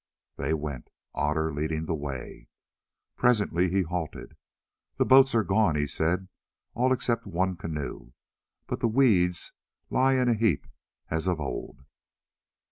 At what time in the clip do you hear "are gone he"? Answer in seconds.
5.35-5.85